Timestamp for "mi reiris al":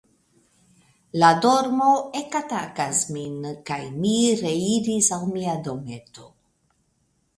4.01-5.29